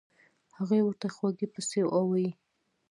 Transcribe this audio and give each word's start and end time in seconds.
هغو 0.57 0.77
ورته 0.85 1.07
خوږې 1.15 1.47
پستې 1.53 1.79
اووائي 1.95 2.29